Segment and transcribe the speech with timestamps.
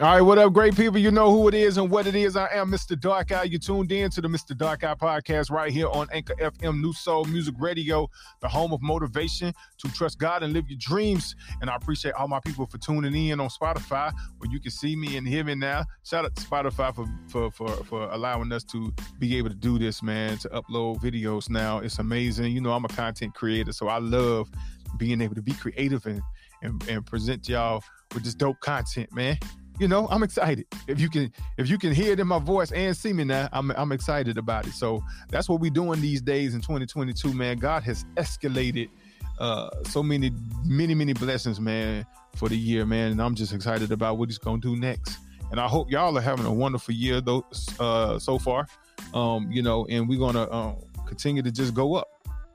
[0.00, 0.96] All right, what up, great people?
[0.96, 2.34] You know who it is and what it is.
[2.34, 2.98] I am Mr.
[2.98, 3.42] Dark Eye.
[3.42, 4.56] You tuned in to the Mr.
[4.56, 8.08] Dark Eye podcast right here on Anchor FM New Soul Music Radio,
[8.40, 11.36] the home of motivation to trust God and live your dreams.
[11.60, 14.96] And I appreciate all my people for tuning in on Spotify, where you can see
[14.96, 15.84] me and hear me now.
[16.02, 19.78] Shout out to Spotify for for for, for allowing us to be able to do
[19.78, 21.80] this, man, to upload videos now.
[21.80, 22.52] It's amazing.
[22.52, 24.48] You know, I'm a content creator, so I love
[24.96, 26.22] being able to be creative and
[26.62, 27.82] and, and present y'all
[28.14, 29.36] with this dope content, man
[29.80, 30.66] you know, I'm excited.
[30.86, 33.48] If you can, if you can hear it in my voice and see me now,
[33.50, 34.74] I'm I'm excited about it.
[34.74, 37.56] So that's what we're doing these days in 2022, man.
[37.56, 38.90] God has escalated
[39.38, 40.32] uh so many,
[40.66, 42.04] many, many blessings, man,
[42.36, 43.12] for the year, man.
[43.12, 45.16] And I'm just excited about what he's gonna do next.
[45.50, 47.46] And I hope y'all are having a wonderful year though
[47.80, 48.66] uh so far.
[49.14, 50.74] Um, you know, and we're gonna uh,
[51.06, 52.06] continue to just go up.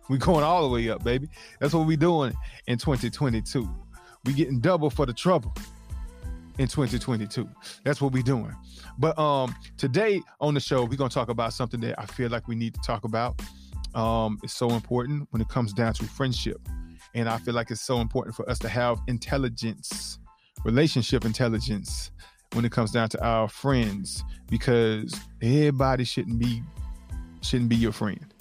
[0.10, 1.28] We're going all the way up, baby.
[1.60, 2.34] That's what we're doing
[2.68, 3.68] in 2022.
[4.26, 5.56] We getting double for the trouble
[6.58, 7.50] in 2022.
[7.84, 8.56] That's what we're doing.
[8.98, 12.48] But um today on the show, we're gonna talk about something that I feel like
[12.48, 13.42] we need to talk about.
[13.94, 16.60] Um, it's so important when it comes down to friendship.
[17.14, 20.20] And I feel like it's so important for us to have intelligence,
[20.66, 22.12] relationship intelligence
[22.52, 26.62] when it comes down to our friends, because everybody shouldn't be
[27.42, 28.35] shouldn't be your friend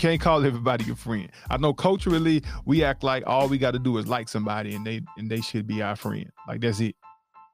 [0.00, 1.30] can't call everybody your friend.
[1.50, 4.84] I know culturally we act like all we got to do is like somebody and
[4.84, 6.30] they and they should be our friend.
[6.48, 6.96] Like that's it.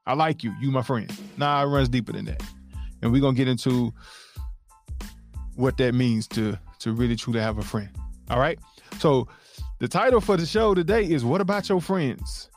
[0.05, 1.11] I like you, you my friend.
[1.37, 2.41] Nah, it runs deeper than that.
[3.01, 3.93] And we're gonna get into
[5.55, 7.89] what that means to to really truly have a friend.
[8.29, 8.57] All right.
[8.99, 9.27] So
[9.79, 12.49] the title for the show today is What About Your Friends?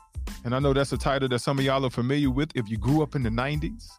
[0.45, 2.77] And I know that's a title that some of y'all are familiar with if you
[2.77, 3.89] grew up in the 90s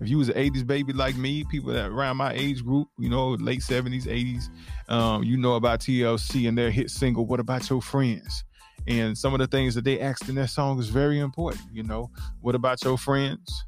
[0.00, 3.08] if you was an 80s baby like me, people that around my age group, you
[3.08, 4.48] know, late 70s, 80s,
[4.92, 8.44] um, you know about TLC and their hit single, What About Your Friends?
[8.86, 11.62] And some of the things that they asked in that song is very important.
[11.72, 13.64] You know, what about your friends?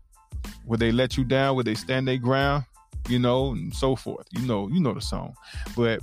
[0.66, 1.56] Would they let you down?
[1.56, 2.64] Would they stand their ground?
[3.08, 4.26] You know, and so forth.
[4.30, 5.34] You know, you know the song.
[5.76, 6.00] But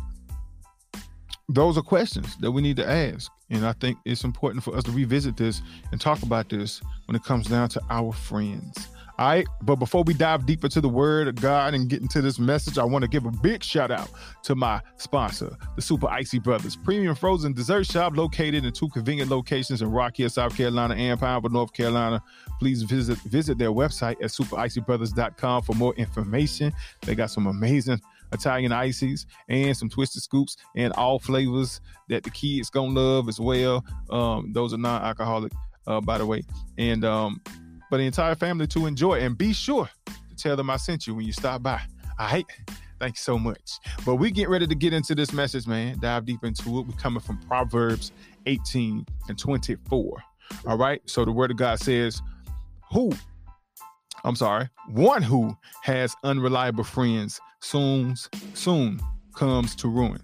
[1.48, 3.32] those are questions that we need to ask.
[3.50, 5.62] And I think it's important for us to revisit this
[5.92, 8.88] and talk about this when it comes down to our friends.
[9.20, 9.46] All right.
[9.64, 12.78] But before we dive deeper to the word of God and get into this message,
[12.78, 14.10] I want to give a big shout out
[14.44, 19.30] to my sponsor, the Super Icy Brothers, premium frozen dessert shop located in two convenient
[19.30, 22.24] locations in Rock Hill, South Carolina and Pineville, North Carolina.
[22.62, 26.72] Please visit visit their website at supericybrothers.com for more information.
[27.02, 28.00] They got some amazing
[28.32, 33.38] Italian ices and some twisted scoops and all flavors that the kids gonna love as
[33.38, 33.84] well.
[34.10, 35.52] Um, those are non-alcoholic,
[35.88, 36.44] uh, by the way.
[36.78, 37.42] And um,
[37.90, 39.20] but the entire family to enjoy.
[39.20, 41.82] And be sure to tell them I sent you when you stop by.
[42.18, 42.46] All right.
[43.00, 43.80] Thank you so much.
[44.06, 45.98] But we get ready to get into this message, man.
[46.00, 46.88] Dive deep into it.
[46.88, 48.12] We're coming from Proverbs
[48.46, 50.24] 18 and 24.
[50.68, 51.02] All right.
[51.06, 52.22] So the word of God says,
[52.92, 53.14] Who,
[54.26, 58.16] I'm sorry, one who has unreliable friends soon,
[58.54, 59.00] soon
[59.34, 60.22] comes to ruin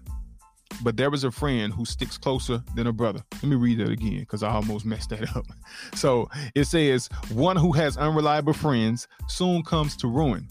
[0.82, 3.22] but there is a friend who sticks closer than a brother.
[3.34, 5.46] Let me read that again because I almost messed that up.
[5.94, 10.48] So it says, One who has unreliable friends soon comes to ruin,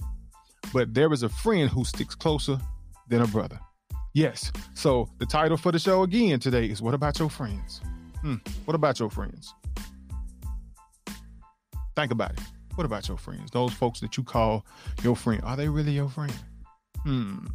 [0.73, 2.59] but there is a friend who sticks closer
[3.07, 3.59] than a brother.
[4.13, 4.51] Yes.
[4.73, 7.81] So the title for the show again today is What About Your Friends?
[8.21, 8.35] Hmm.
[8.63, 9.53] What about your friends?
[11.95, 12.39] Think about it.
[12.75, 13.51] What about your friends?
[13.51, 14.65] Those folks that you call
[15.03, 16.33] your friend, are they really your friend?
[17.03, 17.45] Hmm.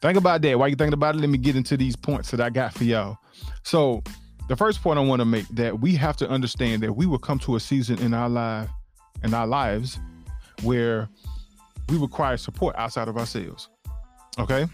[0.00, 0.58] Think about that.
[0.58, 2.84] While you thinking about it, let me get into these points that I got for
[2.84, 3.18] y'all.
[3.64, 4.02] So,
[4.48, 7.18] the first point I want to make that we have to understand that we will
[7.18, 8.68] come to a season in our life,
[9.22, 9.98] in our lives,
[10.62, 11.08] where
[11.88, 13.68] we require support outside of ourselves.
[14.38, 14.66] Okay,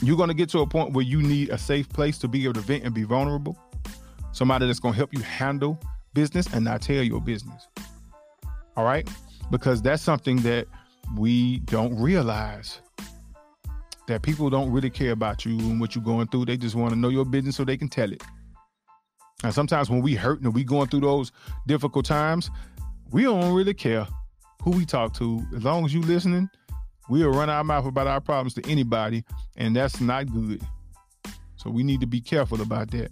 [0.00, 2.54] you're gonna get to a point where you need a safe place to be able
[2.54, 3.58] to vent and be vulnerable.
[4.32, 5.78] Somebody that's gonna help you handle
[6.14, 7.66] business and not tell your business.
[8.76, 9.08] All right,
[9.50, 10.68] because that's something that
[11.16, 12.80] we don't realize
[14.06, 16.46] that people don't really care about you and what you're going through.
[16.46, 18.22] They just want to know your business so they can tell it.
[19.42, 21.32] And sometimes when we hurt and we going through those
[21.66, 22.50] difficult times,
[23.10, 24.06] we don't really care
[24.62, 25.44] who we talk to.
[25.56, 26.48] As long as you listening,
[27.08, 29.24] we'll run our mouth about our problems to anybody,
[29.56, 30.62] and that's not good.
[31.56, 33.10] So we need to be careful about that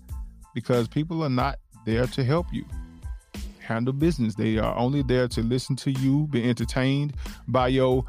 [0.55, 2.65] because people are not there to help you
[3.59, 4.35] handle business.
[4.35, 7.15] They are only there to listen to you, be entertained
[7.49, 8.05] by your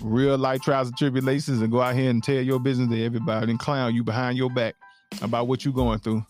[0.00, 3.50] real life trials and tribulations and go out here and tell your business to everybody
[3.50, 4.74] and clown you behind your back
[5.22, 6.24] about what you're going through.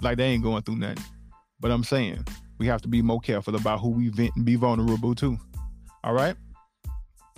[0.00, 1.04] Like they ain't going through nothing.
[1.60, 2.24] But I'm saying
[2.58, 5.38] we have to be more careful about who we vent and be vulnerable to.
[6.04, 6.36] All right?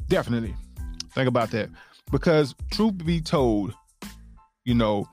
[0.09, 0.55] Definitely.
[1.15, 1.69] Think about that.
[2.11, 3.75] Because truth be told,
[4.65, 5.09] you know,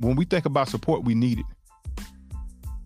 [0.00, 1.46] when we think about support, we need it.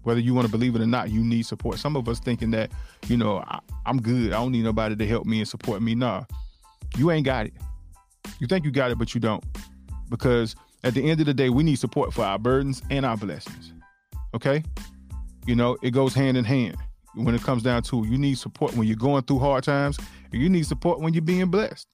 [0.02, 1.78] Whether you want to believe it or not, you need support.
[1.78, 2.70] Some of us thinking that,
[3.06, 4.32] you know, I, am good.
[4.32, 5.94] I don't need nobody to help me and support me.
[5.94, 6.24] Nah,
[6.96, 7.54] you ain't got it.
[8.38, 9.44] You think you got it, but you don't.
[10.08, 13.16] Because at the end of the day, we need support for our burdens and our
[13.16, 13.72] blessings.
[14.34, 14.62] Okay?
[15.46, 16.76] You know, it goes hand in hand
[17.14, 18.06] when it comes down to.
[18.06, 19.98] You need support when you're going through hard times,
[20.32, 21.88] you need support when you're being blessed.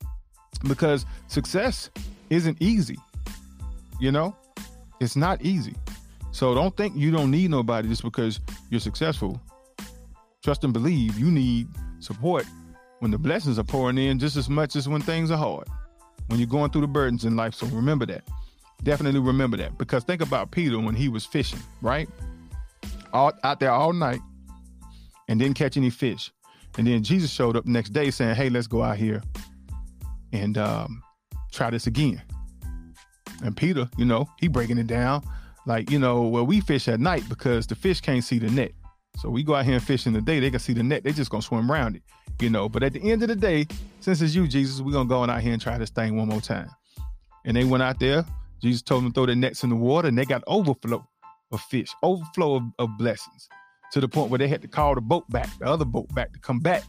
[0.67, 1.91] Because success
[2.31, 2.99] isn't easy.
[4.01, 4.37] You know,
[5.01, 5.75] it's not easy.
[6.33, 8.41] So don't think you don't need nobody just because
[8.71, 9.41] you're successful.
[10.43, 11.69] Trust and believe you need
[11.99, 12.45] support
[13.01, 15.69] when the blessings are pouring in just as much as when things are hard.
[16.29, 17.55] When you're going through the burdens in life.
[17.55, 18.25] So remember that.
[18.83, 19.79] Definitely remember that.
[19.79, 22.09] Because think about Peter when he was fishing, right?
[23.13, 24.21] All out there all night
[25.29, 26.33] and didn't catch any fish.
[26.79, 29.23] And then Jesus showed up next day saying, Hey, let's go out here
[30.33, 31.03] and um,
[31.53, 32.23] try this again.
[33.45, 35.23] And Peter, you know, he breaking it down
[35.67, 38.73] like, you know, well, we fish at night because the fish can't see the net.
[39.19, 41.03] So we go out here and fish in the day, they can see the net,
[41.03, 42.03] they just gonna swim around it,
[42.41, 42.69] you know.
[42.69, 43.67] But at the end of the day,
[44.01, 46.29] since it's you, Jesus, we're gonna go on out here and try this thing one
[46.29, 46.71] more time.
[47.45, 48.25] And they went out there,
[48.63, 51.07] Jesus told them to throw their nets in the water, and they got overflow
[51.53, 53.49] of fish, overflow of, of blessings
[53.93, 56.33] to the point where they had to call the boat back, the other boat back
[56.33, 56.83] to come back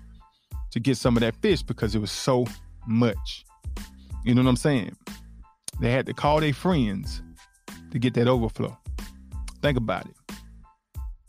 [0.72, 2.46] to get some of that fish because it was so
[2.88, 3.46] much.
[4.26, 4.96] You know what I'm saying?
[5.80, 7.22] They had to call their friends
[7.92, 8.78] to get that overflow.
[9.62, 10.16] Think about it.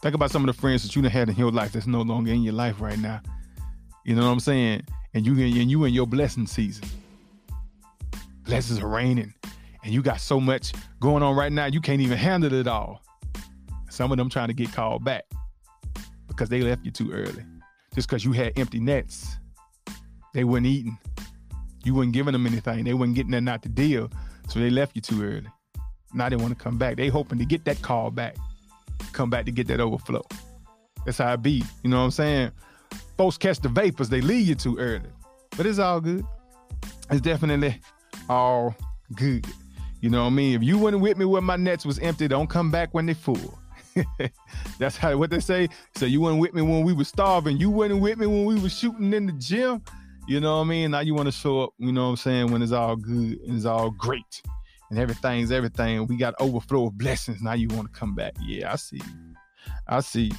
[0.01, 2.33] Think about some of the friends that you had in your life that's no longer
[2.33, 3.21] in your life right now.
[4.09, 4.87] You know what I'm saying?
[5.13, 6.89] And you and you in your blessing season.
[8.45, 9.35] Blessings are raining,
[9.85, 13.03] and you got so much going on right now, you can't even handle it all.
[13.91, 15.25] Some of them trying to get called back
[16.27, 17.45] because they left you too early.
[17.95, 19.37] Just because you had empty nets,
[20.33, 20.97] they weren't eating.
[21.85, 22.85] You weren't giving them anything.
[22.85, 24.11] They weren't getting that not the deal,
[24.49, 25.49] so they left you too early.
[26.15, 26.97] Now they want to come back.
[26.97, 28.37] They hoping to get that call back,
[29.13, 30.25] come back to get that overflow.
[31.05, 31.63] That's how it be.
[31.83, 32.53] You know what I'm saying?
[33.19, 35.11] Folks catch the vapors, they leave you too early.
[35.57, 36.25] But it's all good.
[37.11, 37.81] It's definitely
[38.29, 38.75] all
[39.15, 39.45] good.
[40.01, 40.55] You know what I mean?
[40.55, 43.15] If you went with me when my nets was empty, don't come back when they
[43.15, 43.59] full.
[44.79, 45.69] That's how what they say.
[45.97, 47.57] So you went with me when we were starving.
[47.57, 49.83] You went with me when we were shooting in the gym.
[50.29, 50.93] You know what I mean?
[50.93, 53.41] Now you want to show up, you know what I'm saying, when it's all good
[53.41, 54.43] and it's all great
[54.91, 56.07] and everything's everything.
[56.07, 57.43] We got overflow of blessings.
[57.43, 58.35] Now you want to come back.
[58.41, 59.01] Yeah, I see.
[59.89, 60.31] I see.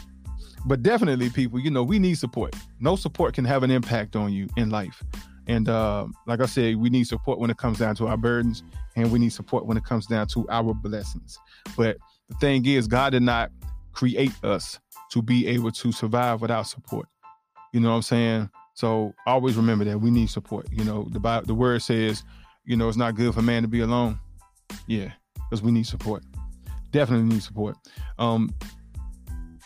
[0.65, 2.55] But definitely, people, you know, we need support.
[2.79, 5.03] No support can have an impact on you in life.
[5.47, 8.61] And uh, like I said, we need support when it comes down to our burdens,
[8.95, 11.39] and we need support when it comes down to our blessings.
[11.75, 11.97] But
[12.27, 13.51] the thing is, God did not
[13.93, 14.79] create us
[15.11, 17.07] to be able to survive without support.
[17.73, 18.49] You know what I'm saying?
[18.75, 20.67] So always remember that we need support.
[20.71, 22.23] You know, the Bible, the word says,
[22.65, 24.19] you know, it's not good for man to be alone.
[24.87, 26.23] Yeah, because we need support.
[26.91, 27.75] Definitely need support.
[28.19, 28.53] Um,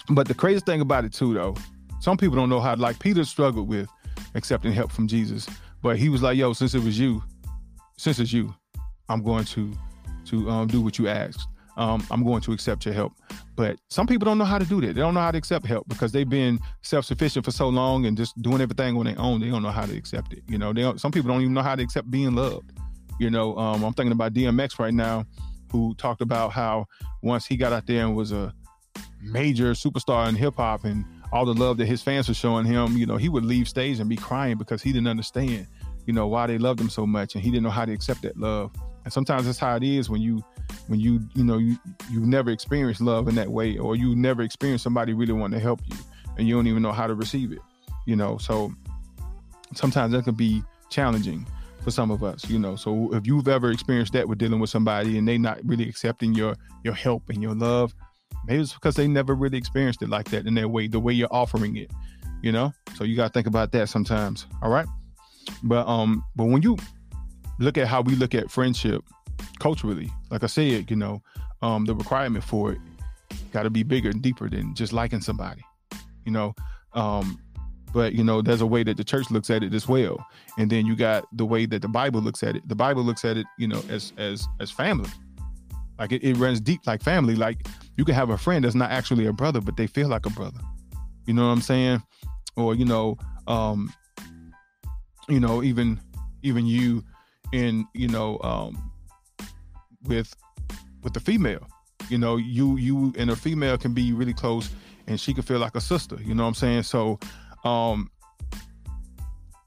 [0.09, 1.55] but the craziest thing about it too, though,
[1.99, 2.75] some people don't know how.
[2.75, 3.87] Like Peter struggled with
[4.35, 5.47] accepting help from Jesus,
[5.81, 7.23] but he was like, "Yo, since it was you,
[7.97, 8.53] since it's you,
[9.09, 9.73] I'm going to
[10.25, 11.47] to um, do what you asked.
[11.75, 13.13] Um, I'm going to accept your help."
[13.55, 14.87] But some people don't know how to do that.
[14.95, 18.17] They don't know how to accept help because they've been self-sufficient for so long and
[18.17, 19.39] just doing everything on their own.
[19.39, 20.43] They don't know how to accept it.
[20.47, 22.71] You know, they don't, some people don't even know how to accept being loved.
[23.19, 25.25] You know, um, I'm thinking about DMX right now,
[25.71, 26.87] who talked about how
[27.21, 28.53] once he got out there and was a
[29.23, 32.95] major superstar in hip hop and all the love that his fans were showing him,
[32.95, 35.67] you know, he would leave stage and be crying because he didn't understand,
[36.05, 38.21] you know, why they loved him so much and he didn't know how to accept
[38.21, 38.71] that love.
[39.03, 40.43] And sometimes that's how it is when you
[40.87, 41.77] when you you know you
[42.09, 45.63] you've never experienced love in that way or you never experienced somebody really wanting to
[45.63, 45.97] help you
[46.37, 47.59] and you don't even know how to receive it.
[48.05, 48.73] You know, so
[49.73, 51.45] sometimes that can be challenging
[51.83, 52.75] for some of us, you know.
[52.75, 56.33] So if you've ever experienced that with dealing with somebody and they not really accepting
[56.33, 57.93] your your help and your love,
[58.47, 61.13] maybe it's because they never really experienced it like that in their way, the way
[61.13, 61.91] you're offering it,
[62.41, 62.73] you know.
[62.95, 64.47] So you got to think about that sometimes.
[64.61, 64.87] All right,
[65.63, 66.77] but um, but when you
[67.59, 69.03] look at how we look at friendship
[69.59, 71.21] culturally, like I said, you know,
[71.61, 72.79] um, the requirement for it
[73.51, 75.61] got to be bigger and deeper than just liking somebody,
[76.25, 76.53] you know.
[76.93, 77.39] Um,
[77.93, 80.25] but you know there's a way that the church looks at it as well
[80.57, 83.23] and then you got the way that the bible looks at it the bible looks
[83.23, 85.09] at it you know as as as family
[86.03, 87.33] like it, it runs deep like family.
[87.33, 90.25] Like you can have a friend that's not actually a brother but they feel like
[90.25, 90.59] a brother.
[91.25, 92.03] You know what i'm saying?
[92.57, 93.17] Or you know
[93.47, 93.93] um
[95.29, 95.99] you know even
[96.41, 97.05] even you
[97.53, 98.91] in you know um
[100.03, 100.35] with
[101.03, 101.65] with the female.
[102.09, 104.69] You know you you and a female can be really close
[105.07, 106.17] and she can feel like a sister.
[106.21, 106.83] You know what i'm saying?
[106.83, 107.17] So
[107.63, 108.11] um,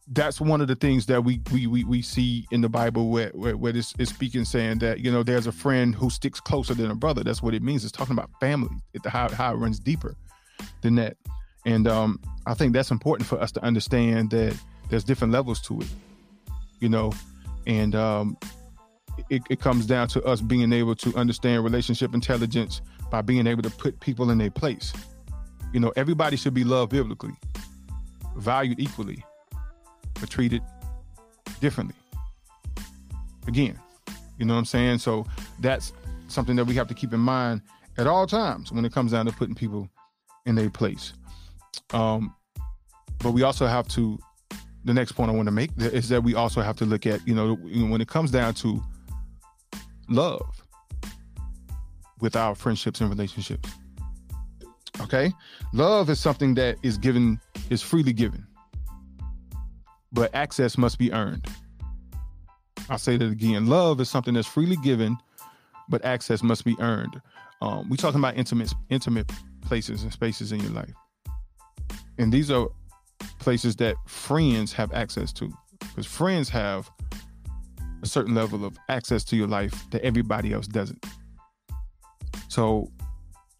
[0.09, 3.31] that's one of the things that we we we, we see in the Bible where
[3.31, 6.75] where, where this is speaking, saying that you know there's a friend who sticks closer
[6.75, 7.25] than a brother.
[7.25, 7.85] That's what it means.
[7.85, 8.77] It's talking about family.
[8.95, 10.15] It, how how it runs deeper
[10.83, 11.17] than that.
[11.65, 14.57] And um, I think that's important for us to understand that
[14.89, 15.89] there's different levels to it.
[16.79, 17.13] You know,
[17.67, 18.37] and um,
[19.29, 23.63] it, it comes down to us being able to understand relationship intelligence by being able
[23.63, 24.93] to put people in their place.
[25.73, 27.35] You know, everybody should be loved biblically,
[28.37, 29.25] valued equally,
[30.20, 30.62] but treated
[31.61, 31.94] differently.
[33.46, 33.78] Again,
[34.38, 34.99] you know what I'm saying?
[34.99, 35.26] So
[35.61, 35.92] that's
[36.28, 37.62] something that we have to keep in mind
[37.99, 39.88] at all times when it comes down to putting people
[40.44, 41.12] in their place.
[41.92, 42.35] Um,
[43.18, 44.18] but we also have to.
[44.85, 47.26] The next point I want to make is that we also have to look at,
[47.26, 48.80] you know, when it comes down to
[50.08, 50.62] love
[52.20, 53.68] with our friendships and relationships.
[55.00, 55.32] Okay?
[55.73, 58.46] Love is something that is given, is freely given,
[60.16, 61.46] but access must be earned.
[62.88, 63.66] I'll say that again.
[63.66, 65.16] Love is something that's freely given,
[65.90, 67.20] but access must be earned.
[67.61, 69.30] Um, we talking about intimate, intimate
[69.61, 70.94] places and spaces in your life,
[72.18, 72.66] and these are
[73.38, 76.90] places that friends have access to, because friends have
[78.02, 81.04] a certain level of access to your life that everybody else doesn't.
[82.49, 82.90] So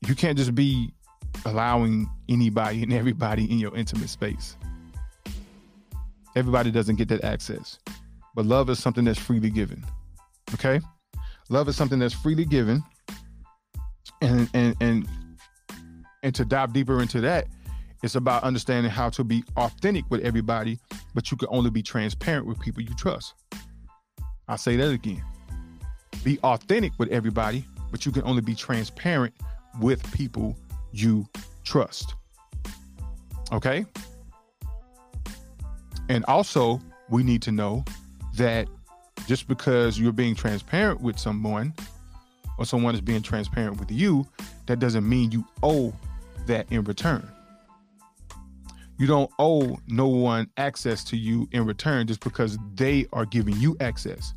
[0.07, 0.93] you can't just be
[1.45, 4.57] allowing anybody and everybody in your intimate space.
[6.37, 7.79] Everybody doesn't get that access.
[8.35, 9.83] But love is something that's freely given.
[10.55, 10.81] Okay?
[11.49, 12.85] Love is something that's freely given.
[14.21, 15.09] And and and
[16.23, 17.47] and to dive deeper into that,
[18.03, 20.79] it's about understanding how to be authentic with everybody,
[21.15, 23.35] but you can only be transparent with people you trust.
[24.49, 25.25] I'll say that again.
[26.23, 29.35] Be authentic with everybody, but you can only be transparent
[29.81, 30.57] with people
[30.93, 31.27] you
[31.65, 32.15] trust.
[33.53, 33.87] Okay?
[36.09, 37.85] And also, we need to know
[38.37, 38.69] that
[39.27, 41.75] just because you're being transparent with someone
[42.59, 44.27] or someone is being transparent with you,
[44.67, 45.93] that doesn't mean you owe
[46.47, 47.29] that in return.
[48.99, 53.57] You don't owe no one access to you in return just because they are giving
[53.57, 54.33] you access.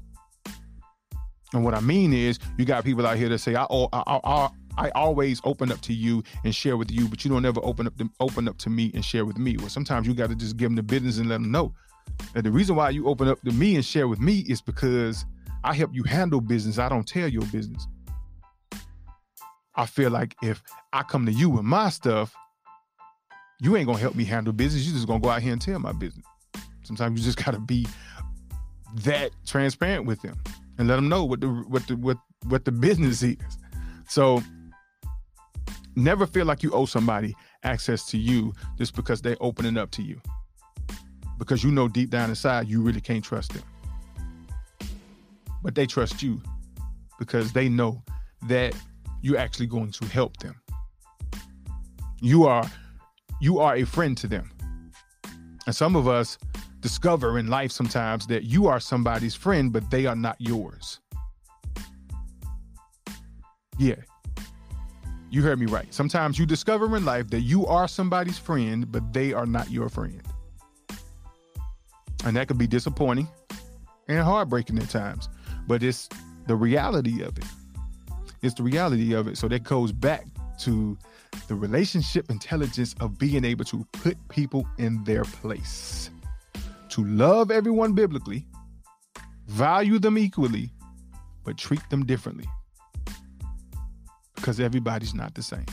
[1.53, 4.19] And what I mean is, you got people out here that say, "I, owe, I,
[4.23, 4.49] I,
[4.79, 7.85] I always open up to you and share with you, but you don't ever open
[7.85, 10.35] up to, open up to me and share with me." Well, sometimes you got to
[10.35, 11.73] just give them the business and let them know
[12.33, 15.25] that the reason why you open up to me and share with me is because
[15.63, 16.79] I help you handle business.
[16.79, 17.87] I don't tell your business.
[19.75, 20.61] I feel like if
[20.93, 22.33] I come to you with my stuff,
[23.61, 24.85] you ain't gonna help me handle business.
[24.85, 26.25] You just gonna go out here and tell my business.
[26.83, 27.87] Sometimes you just gotta be
[29.03, 30.37] that transparent with them
[30.77, 33.37] and let them know what the what the what what the business is.
[34.07, 34.41] So
[35.99, 40.01] never feel like you owe somebody access to you just because they're opening up to
[40.01, 40.19] you.
[41.37, 43.63] Because you know deep down inside you really can't trust them.
[45.61, 46.41] But they trust you
[47.17, 48.01] because they know
[48.47, 48.73] that
[49.21, 50.55] you're actually going to help them.
[52.21, 52.69] You are
[53.41, 54.51] you are a friend to them.
[55.65, 56.37] And some of us
[56.81, 60.99] discover in life sometimes that you are somebody's friend, but they are not yours.
[63.77, 63.95] Yeah.
[65.31, 65.93] You heard me right.
[65.93, 69.87] Sometimes you discover in life that you are somebody's friend, but they are not your
[69.87, 70.23] friend.
[72.25, 73.27] And that could be disappointing
[74.07, 75.29] and heartbreaking at times,
[75.67, 76.09] but it's
[76.47, 77.45] the reality of it.
[78.41, 79.37] It's the reality of it.
[79.37, 80.25] So that goes back
[80.61, 80.97] to
[81.47, 86.09] the relationship intelligence of being able to put people in their place,
[86.89, 88.47] to love everyone biblically,
[89.45, 90.71] value them equally,
[91.43, 92.47] but treat them differently
[94.49, 95.65] because everybody's not the same.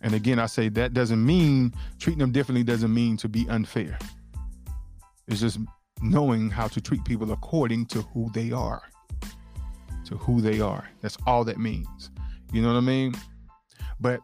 [0.00, 3.98] And again, I say that doesn't mean treating them differently doesn't mean to be unfair.
[5.28, 5.58] It's just
[6.00, 8.80] knowing how to treat people according to who they are.
[10.06, 10.88] To who they are.
[11.02, 12.10] That's all that means.
[12.50, 13.14] You know what I mean?
[14.00, 14.20] But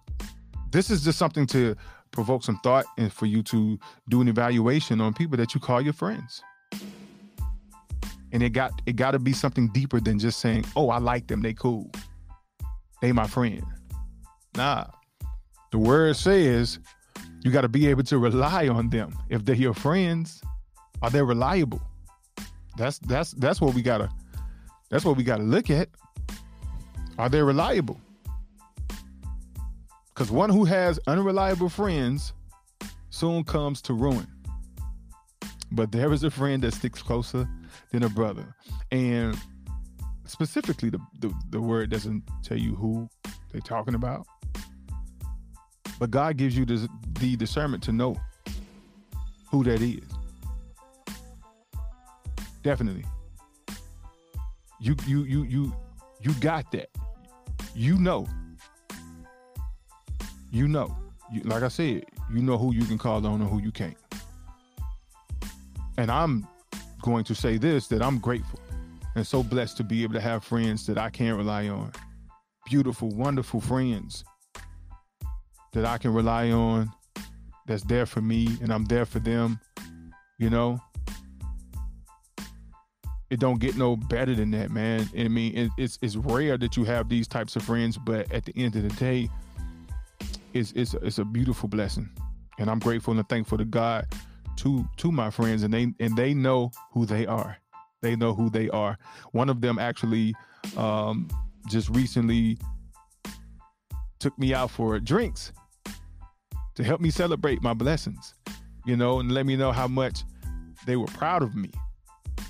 [0.71, 1.77] this is just something to
[2.13, 3.79] provoke some thought and for you to
[4.09, 6.43] do an evaluation on people that you call your friends.
[8.33, 11.27] And it got it got to be something deeper than just saying, "Oh, I like
[11.27, 11.43] them.
[11.43, 11.91] They cool.
[13.01, 13.63] They my friend."
[14.55, 14.87] Nah.
[15.73, 16.79] The word says
[17.43, 19.13] you got to be able to rely on them.
[19.29, 20.41] If they're your friends,
[21.03, 21.83] are they reliable?
[22.77, 24.11] That's that's that's what we got to
[24.91, 25.89] that's what we got to look at.
[27.19, 28.01] Are they reliable?
[30.09, 32.33] Because one who has unreliable friends
[33.11, 34.27] soon comes to ruin.
[35.73, 37.49] But there is a friend that sticks closer
[37.91, 38.55] than a brother.
[38.91, 39.39] And
[40.27, 43.09] specifically, the, the, the word doesn't tell you who
[43.53, 44.27] they're talking about.
[45.99, 46.89] But God gives you the,
[47.37, 48.17] discernment to know
[49.51, 50.05] who that is.
[52.63, 53.05] Definitely.
[54.81, 55.77] You you you you
[56.21, 56.91] you got that.
[57.75, 58.27] You know.
[60.51, 60.95] You know.
[61.33, 63.97] You, like I said, you know who you can call on and who you can't.
[65.97, 66.47] And I'm
[67.03, 68.61] going to say this that I'm grateful
[69.17, 71.91] and so blessed to be able to have friends that I can't rely on.
[72.67, 74.25] Beautiful, wonderful friends
[75.73, 76.93] that I can rely on,
[77.67, 79.59] that's there for me, and I'm there for them.
[80.39, 80.81] You know,
[83.31, 85.09] it don't get no better than that, man.
[85.19, 88.45] I mean, it, it's it's rare that you have these types of friends, but at
[88.45, 89.31] the end of the day,
[90.53, 92.11] it's it's it's a beautiful blessing,
[92.59, 94.07] and I'm grateful and thankful to God
[94.57, 97.57] to to my friends, and they and they know who they are.
[98.03, 98.99] They know who they are.
[99.33, 100.35] One of them actually
[100.77, 101.29] um,
[101.69, 102.59] just recently
[104.19, 105.53] took me out for drinks
[106.75, 108.35] to help me celebrate my blessings,
[108.85, 110.25] you know, and let me know how much
[110.87, 111.71] they were proud of me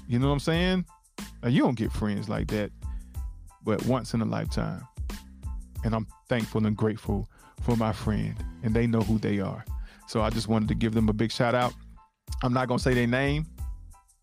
[0.09, 0.85] you know what I'm saying?
[1.43, 2.71] Now, you don't get friends like that,
[3.65, 4.87] but once in a lifetime.
[5.85, 7.29] And I'm thankful and grateful
[7.62, 9.65] for my friend, and they know who they are.
[10.07, 11.75] So I just wanted to give them a big shout out.
[12.43, 13.47] I'm not gonna say their name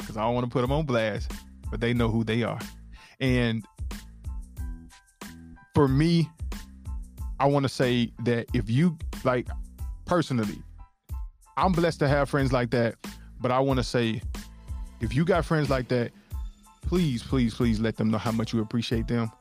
[0.03, 1.31] because I don't want to put them on blast,
[1.71, 2.59] but they know who they are.
[3.19, 3.65] And
[5.73, 6.29] for me,
[7.39, 9.47] I want to say that if you like
[10.05, 10.61] personally,
[11.55, 12.95] I'm blessed to have friends like that,
[13.39, 14.21] but I want to say
[14.99, 16.11] if you got friends like that,
[16.81, 19.31] please, please, please let them know how much you appreciate them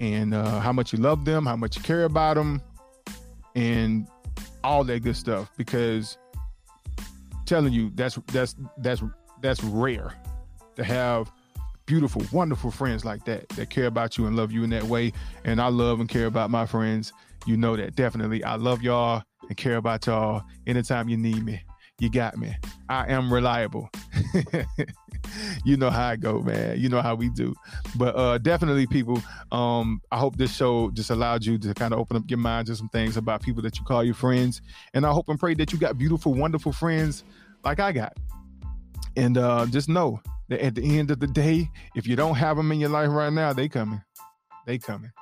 [0.00, 2.60] and uh, how much you love them, how much you care about them,
[3.54, 4.08] and
[4.64, 5.50] all that good stuff.
[5.56, 6.18] Because
[7.46, 9.02] telling you that's that's that's
[9.42, 10.14] that's rare
[10.76, 11.30] to have
[11.86, 15.12] beautiful, wonderful friends like that that care about you and love you in that way.
[15.44, 17.12] And I love and care about my friends.
[17.44, 18.44] You know that definitely.
[18.44, 21.62] I love y'all and care about y'all anytime you need me
[22.02, 22.52] you got me.
[22.88, 23.88] I am reliable.
[25.64, 26.80] you know how I go, man.
[26.80, 27.54] You know how we do.
[27.94, 29.22] But uh definitely people,
[29.52, 32.66] um, I hope this show just allowed you to kind of open up your mind
[32.66, 34.62] to some things about people that you call your friends.
[34.94, 37.22] And I hope and pray that you got beautiful, wonderful friends
[37.64, 38.16] like I got.
[39.16, 42.56] And uh just know that at the end of the day, if you don't have
[42.56, 44.02] them in your life right now, they coming.
[44.66, 45.10] They coming.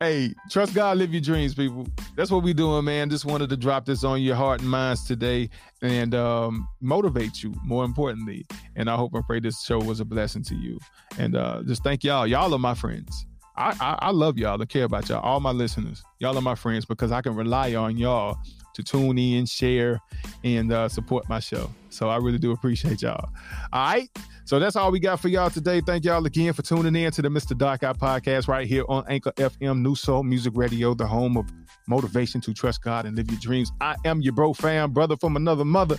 [0.00, 1.84] Hey, trust God, live your dreams, people.
[2.14, 3.10] That's what we doing, man.
[3.10, 5.50] Just wanted to drop this on your heart and minds today
[5.82, 8.46] and um, motivate you, more importantly.
[8.76, 10.78] And I hope and pray this show was a blessing to you.
[11.18, 12.28] And uh, just thank y'all.
[12.28, 13.26] Y'all are my friends.
[13.56, 14.62] I, I, I love y'all.
[14.62, 15.20] I care about y'all.
[15.20, 16.00] All my listeners.
[16.20, 18.38] Y'all are my friends because I can rely on y'all
[18.78, 20.00] to tune in, share,
[20.44, 21.68] and uh, support my show.
[21.90, 23.28] So I really do appreciate y'all.
[23.72, 24.08] All right.
[24.44, 25.80] So that's all we got for y'all today.
[25.80, 27.58] Thank y'all again for tuning in to the Mr.
[27.58, 31.46] Dark Eye podcast right here on Anchor FM, New Soul Music Radio, the home of
[31.88, 33.72] motivation to trust God and live your dreams.
[33.80, 35.98] I am your bro fam, brother from another mother,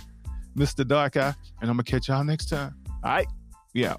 [0.56, 0.86] Mr.
[0.86, 2.74] Dark Eye, and I'm gonna catch y'all next time.
[3.04, 3.26] All right,
[3.74, 3.94] yeah.